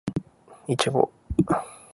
[0.67, 1.11] いちご